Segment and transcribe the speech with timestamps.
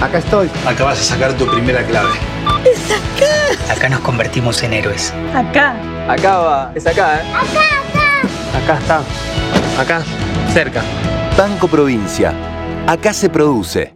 [0.00, 0.50] Acá estoy.
[0.66, 2.10] Acá vas a sacar tu primera clave.
[2.70, 3.72] ¡Es acá!
[3.72, 5.10] Acá nos convertimos en héroes.
[5.34, 5.74] Acá.
[6.06, 6.72] Acá va.
[6.74, 7.24] Es acá, ¿eh?
[7.32, 7.62] Acá,
[8.58, 8.58] acá.
[8.58, 9.80] Acá está.
[9.80, 10.04] Acá.
[10.52, 10.84] Cerca.
[11.36, 12.34] Banco Provincia.
[12.86, 13.94] Acá se produce.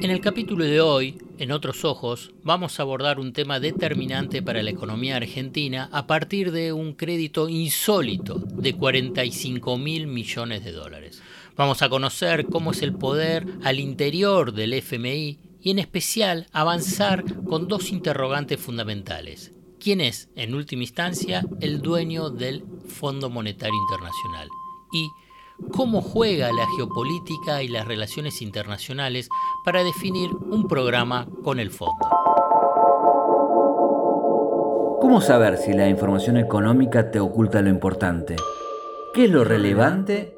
[0.00, 4.62] En el capítulo de hoy, en Otros Ojos, vamos a abordar un tema determinante para
[4.62, 11.20] la economía argentina a partir de un crédito insólito de 45 mil millones de dólares.
[11.58, 17.24] Vamos a conocer cómo es el poder al interior del FMI y en especial avanzar
[17.46, 19.52] con dos interrogantes fundamentales.
[19.80, 24.48] ¿Quién es, en última instancia, el dueño del Fondo Monetario Internacional?
[24.92, 25.08] Y
[25.72, 29.28] cómo juega la geopolítica y las relaciones internacionales
[29.64, 32.08] para definir un programa con el fondo.
[35.00, 38.36] ¿Cómo saber si la información económica te oculta lo importante?
[39.12, 40.37] ¿Qué es lo relevante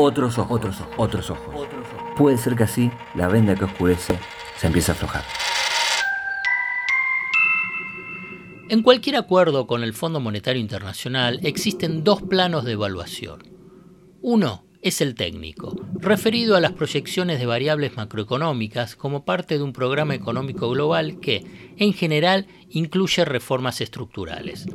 [0.00, 2.12] otros ojos, otros ojos, otros ojos.
[2.16, 4.18] Puede ser que así la venda que oscurece
[4.56, 5.22] se empiece a aflojar.
[8.68, 13.42] En cualquier acuerdo con el Fondo Monetario Internacional existen dos planos de evaluación.
[14.22, 19.72] Uno es el técnico, referido a las proyecciones de variables macroeconómicas como parte de un
[19.72, 21.44] programa económico global que,
[21.76, 24.66] en general, incluye reformas estructurales.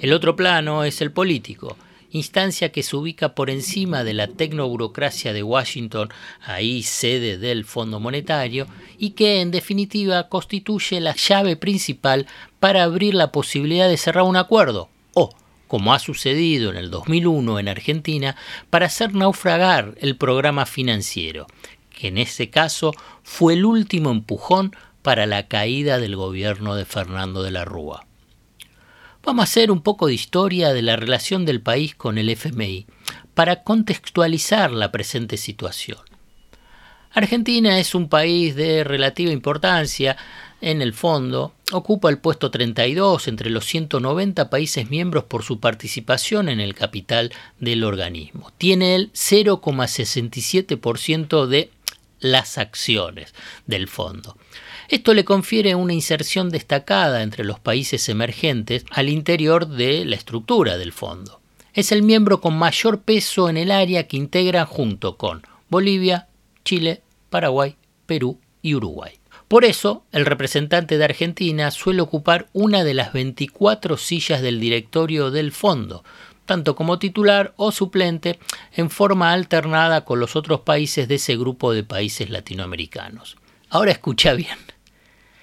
[0.00, 1.76] El otro plano es el político,
[2.14, 7.98] instancia que se ubica por encima de la tecnoburocracia de Washington, ahí sede del Fondo
[7.98, 8.66] Monetario,
[8.98, 12.26] y que en definitiva constituye la llave principal
[12.60, 15.34] para abrir la posibilidad de cerrar un acuerdo, o
[15.66, 18.36] como ha sucedido en el 2001 en Argentina,
[18.70, 21.48] para hacer naufragar el programa financiero,
[21.90, 22.92] que en ese caso
[23.24, 28.06] fue el último empujón para la caída del gobierno de Fernando de la Rúa.
[29.24, 32.84] Vamos a hacer un poco de historia de la relación del país con el FMI
[33.32, 35.96] para contextualizar la presente situación.
[37.10, 40.18] Argentina es un país de relativa importancia
[40.60, 46.50] en el fondo, ocupa el puesto 32 entre los 190 países miembros por su participación
[46.50, 48.52] en el capital del organismo.
[48.58, 51.70] Tiene el 0,67% de
[52.20, 53.34] las acciones
[53.66, 54.36] del fondo.
[54.88, 60.76] Esto le confiere una inserción destacada entre los países emergentes al interior de la estructura
[60.76, 61.40] del fondo.
[61.72, 66.28] Es el miembro con mayor peso en el área que integra junto con Bolivia,
[66.64, 67.76] Chile, Paraguay,
[68.06, 69.14] Perú y Uruguay.
[69.48, 75.30] Por eso, el representante de Argentina suele ocupar una de las 24 sillas del directorio
[75.30, 76.04] del fondo,
[76.46, 78.38] tanto como titular o suplente,
[78.72, 83.36] en forma alternada con los otros países de ese grupo de países latinoamericanos.
[83.70, 84.58] Ahora escucha bien.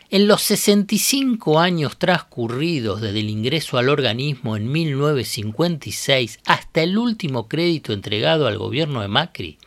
[0.10, 7.48] En los 65 años transcurridos desde el ingreso al organismo en 1956 hasta el último
[7.48, 9.58] crédito entregado al gobierno de Macri,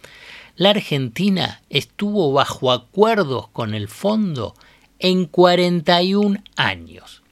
[0.56, 4.54] la Argentina estuvo bajo acuerdos con el fondo
[4.98, 7.23] en 41 años.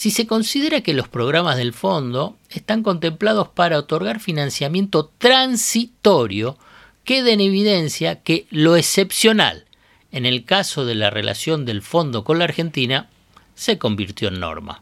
[0.00, 6.56] Si se considera que los programas del fondo están contemplados para otorgar financiamiento transitorio,
[7.04, 9.66] queda en evidencia que lo excepcional,
[10.10, 13.10] en el caso de la relación del fondo con la Argentina,
[13.54, 14.80] se convirtió en norma.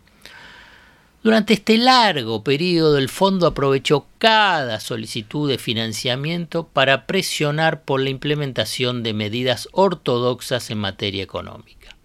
[1.25, 8.11] Durante este largo periodo el fondo aprovechó cada solicitud de financiamiento para presionar por la
[8.11, 11.97] implementación de medidas ortodoxas en materia económica.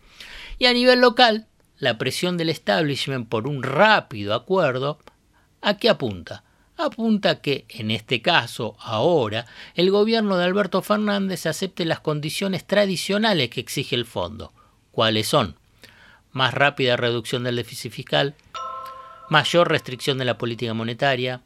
[0.57, 1.45] Y a nivel local,
[1.83, 4.99] la presión del establishment por un rápido acuerdo,
[5.61, 6.43] ¿a qué apunta?
[6.77, 9.45] Apunta que, en este caso, ahora,
[9.75, 14.53] el gobierno de Alberto Fernández acepte las condiciones tradicionales que exige el fondo.
[14.91, 15.55] ¿Cuáles son?
[16.31, 18.35] Más rápida reducción del déficit fiscal,
[19.29, 21.41] mayor restricción de la política monetaria,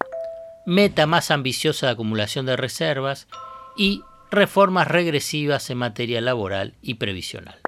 [0.65, 3.27] meta más ambiciosa de acumulación de reservas
[3.75, 4.01] y
[4.31, 7.59] reformas regresivas en materia laboral y previsional.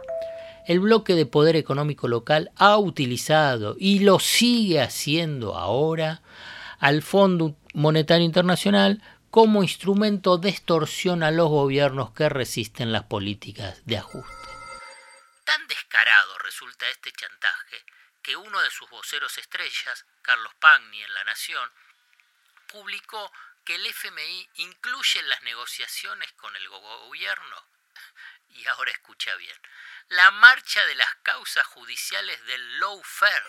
[0.70, 6.22] El bloque de poder económico local ha utilizado y lo sigue haciendo ahora
[6.80, 9.02] al Fondo Monetario Internacional
[9.32, 14.50] como instrumento de extorsión a los gobiernos que resisten las políticas de ajuste.
[15.44, 17.84] Tan descarado resulta este chantaje
[18.22, 21.68] que uno de sus voceros estrellas, Carlos Pagni, en La Nación,
[22.72, 23.32] publicó
[23.66, 27.56] que el FMI incluye en las negociaciones con el gobierno,
[28.70, 29.56] ahora escucha bien,
[30.10, 33.46] la marcha de las causas judiciales del lawfare.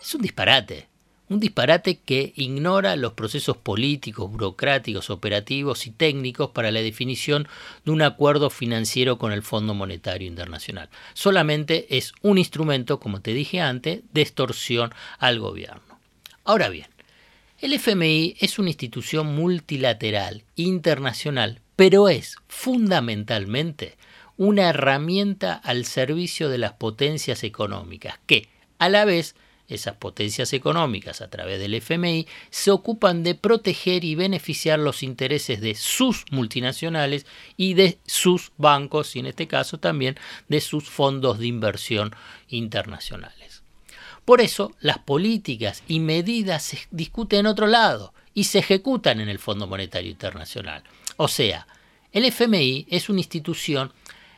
[0.00, 0.88] Es un disparate.
[1.30, 7.46] Un disparate que ignora los procesos políticos, burocráticos, operativos y técnicos para la definición
[7.84, 10.88] de un acuerdo financiero con el Fondo Monetario Internacional.
[11.12, 16.00] Solamente es un instrumento, como te dije antes, de extorsión al gobierno.
[16.44, 16.88] Ahora bien,
[17.58, 23.96] el FMI es una institución multilateral, internacional, pero es fundamentalmente
[24.36, 28.48] una herramienta al servicio de las potencias económicas que,
[28.80, 29.36] a la vez,
[29.68, 35.60] esas potencias económicas a través del FMI se ocupan de proteger y beneficiar los intereses
[35.60, 37.26] de sus multinacionales
[37.56, 40.16] y de sus bancos y en este caso también
[40.48, 42.12] de sus fondos de inversión
[42.48, 43.62] internacionales.
[44.24, 49.28] Por eso las políticas y medidas se discuten en otro lado y se ejecutan en
[49.28, 50.82] el Fondo Monetario Internacional.
[51.18, 51.66] O sea,
[52.12, 53.92] el FMI es una institución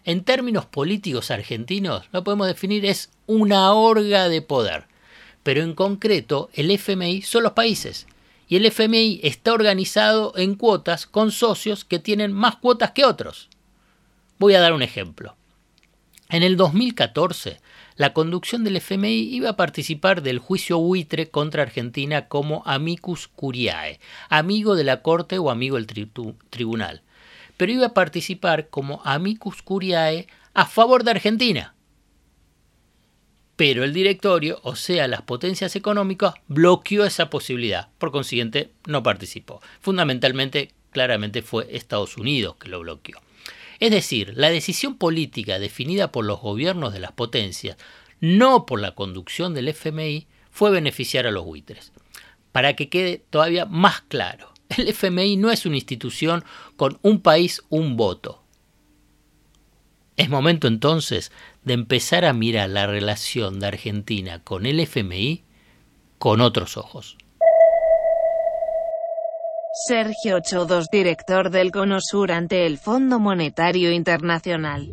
[0.04, 4.90] en términos políticos argentinos, lo podemos definir, es una orga de poder
[5.42, 8.06] pero en concreto el FMI son los países.
[8.48, 13.48] Y el FMI está organizado en cuotas con socios que tienen más cuotas que otros.
[14.38, 15.36] Voy a dar un ejemplo.
[16.28, 17.60] En el 2014,
[18.00, 24.00] la conducción del FMI iba a participar del juicio buitre contra Argentina como amicus curiae,
[24.30, 26.08] amigo de la Corte o amigo del
[26.48, 27.02] tribunal.
[27.58, 31.74] Pero iba a participar como amicus curiae a favor de Argentina
[33.56, 37.90] pero el directorio, o sea, las potencias económicas, bloqueó esa posibilidad.
[37.98, 39.60] Por consiguiente, no participó.
[39.82, 43.20] Fundamentalmente, claramente fue Estados Unidos que lo bloqueó.
[43.80, 47.78] Es decir, la decisión política definida por los gobiernos de las potencias,
[48.20, 51.92] no por la conducción del FMI, fue beneficiar a los buitres.
[52.52, 56.44] Para que quede todavía más claro, el FMI no es una institución
[56.76, 58.44] con un país, un voto.
[60.18, 61.32] Es momento entonces
[61.64, 65.44] de empezar a mirar la relación de Argentina con el FMI
[66.18, 67.16] con otros ojos.
[69.86, 74.90] Sergio Chodos, director del CONOSUR ante el Fondo Monetario Internacional.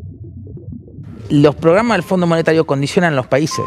[1.29, 3.65] Los programas del Fondo Monetario condicionan los países.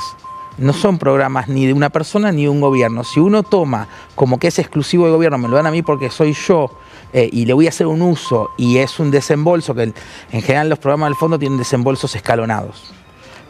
[0.57, 3.05] No son programas ni de una persona ni de un gobierno.
[3.05, 6.09] Si uno toma como que es exclusivo del gobierno, me lo dan a mí porque
[6.09, 6.71] soy yo
[7.13, 9.93] eh, y le voy a hacer un uso y es un desembolso, que
[10.33, 12.95] en general los programas del fondo tienen desembolsos escalonados.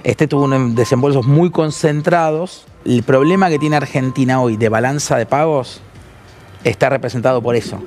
[0.02, 2.66] Este tuvo unos desembolsos muy concentrados.
[2.84, 5.82] El problema que tiene Argentina hoy de balanza de pagos
[6.64, 7.82] está representado por eso,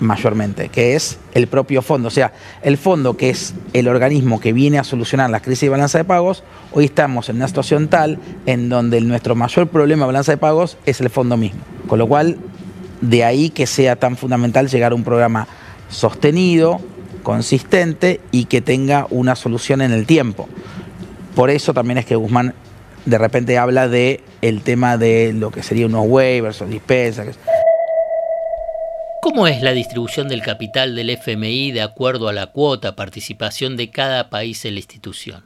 [0.00, 2.08] mayormente, que es el propio fondo.
[2.08, 2.32] O sea,
[2.62, 6.04] el fondo, que es el organismo que viene a solucionar las crisis de balanza de
[6.04, 6.42] pagos,
[6.72, 10.76] hoy estamos en una situación tal en donde nuestro mayor problema de balanza de pagos
[10.86, 11.60] es el fondo mismo.
[11.86, 12.38] Con lo cual,
[13.00, 15.46] de ahí que sea tan fundamental llegar a un programa
[15.88, 16.80] sostenido,
[17.22, 20.48] consistente y que tenga una solución en el tiempo.
[21.34, 22.54] Por eso también es que Guzmán
[23.04, 27.38] de repente habla de el tema de lo que sería unos waivers o dispensas.
[29.22, 33.90] ¿Cómo es la distribución del capital del FMI de acuerdo a la cuota participación de
[33.90, 35.44] cada país en la institución?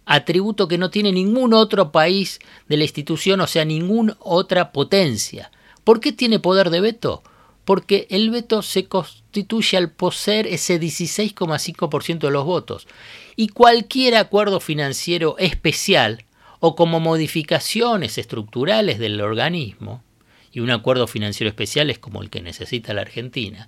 [0.06, 5.52] atributo que no tiene ningún otro país de la institución, o sea, ninguna otra potencia.
[5.84, 7.24] ¿Por qué tiene poder de veto?
[7.64, 12.88] Porque el veto se constituye al poseer ese 16,5% de los votos
[13.36, 16.26] y cualquier acuerdo financiero especial
[16.60, 20.04] o como modificaciones estructurales del organismo,
[20.52, 23.68] y un acuerdo financiero especial es como el que necesita la Argentina,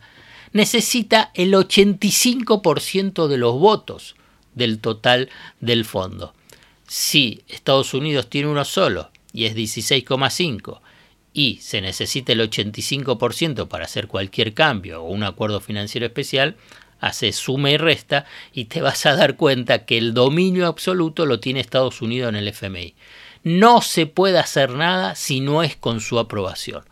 [0.53, 4.15] necesita el 85% de los votos
[4.57, 6.33] del total del fondo.
[6.87, 10.79] Si Estados Unidos tiene uno solo y es 16,5
[11.33, 16.55] y se necesita el 85% para hacer cualquier cambio o un acuerdo financiero especial,
[16.99, 21.39] hace suma y resta y te vas a dar cuenta que el dominio absoluto lo
[21.39, 22.95] tiene Estados Unidos en el FMI.
[23.43, 26.83] No se puede hacer nada si no es con su aprobación.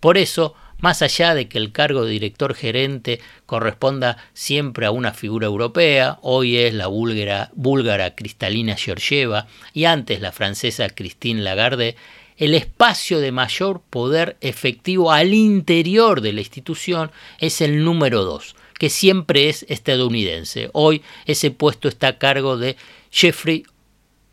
[0.00, 5.14] Por eso, más allá de que el cargo de director gerente corresponda siempre a una
[5.14, 11.94] figura europea, hoy es la búlgara, búlgara Cristalina Georgieva y antes la francesa Christine Lagarde,
[12.36, 18.56] el espacio de mayor poder efectivo al interior de la institución es el número dos,
[18.76, 20.68] que siempre es estadounidense.
[20.72, 22.76] Hoy ese puesto está a cargo de
[23.12, 23.62] Jeffrey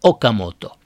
[0.02, 0.79] Okamoto.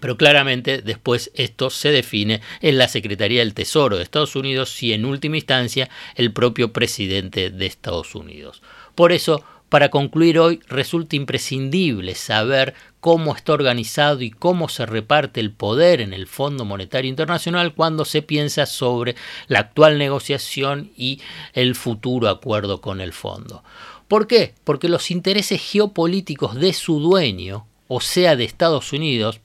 [0.00, 4.92] Pero claramente después esto se define en la Secretaría del Tesoro de Estados Unidos y
[4.92, 8.62] en última instancia el propio presidente de Estados Unidos.
[8.94, 15.40] Por eso, para concluir hoy, resulta imprescindible saber cómo está organizado y cómo se reparte
[15.40, 19.16] el poder en el Fondo Monetario Internacional cuando se piensa sobre
[19.48, 21.20] la actual negociación y
[21.52, 23.62] el futuro acuerdo con el fondo.
[24.08, 24.54] ¿Por qué?
[24.64, 29.40] Porque los intereses geopolíticos de su dueño, o sea de Estados Unidos,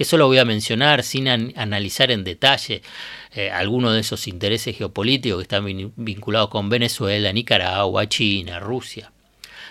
[0.00, 2.80] que solo voy a mencionar sin analizar en detalle
[3.34, 9.12] eh, algunos de esos intereses geopolíticos que están vinculados con Venezuela, Nicaragua, China, Rusia.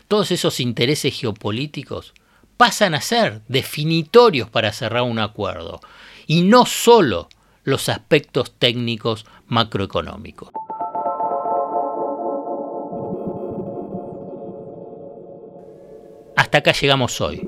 [0.08, 2.14] Todos esos intereses geopolíticos
[2.58, 5.82] pasan a ser definitorios para cerrar un acuerdo
[6.28, 7.28] y no solo
[7.64, 10.52] los aspectos técnicos macroeconómicos.
[16.36, 17.48] Hasta acá llegamos hoy.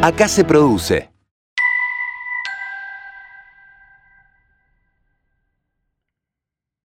[0.00, 1.10] Acá se produce.